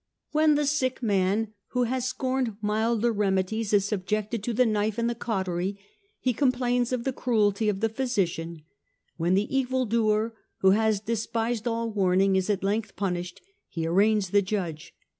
[0.31, 5.07] "When the sick man who has scorned milder remedies is subjected to the knife and
[5.07, 5.77] the cautery,
[6.19, 8.63] he complains of the cruelty of the physician:
[9.17, 14.41] when the evildoer, who has despised all warning, is at length punished, he arraigns the
[14.41, 14.95] judge.